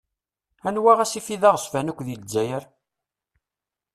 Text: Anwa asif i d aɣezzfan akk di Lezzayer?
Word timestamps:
Anwa 0.67 0.91
asif 1.03 1.27
i 1.35 1.37
d 1.41 1.43
aɣezzfan 1.49 1.89
akk 1.91 1.99
di 2.07 2.15
Lezzayer? 2.21 2.63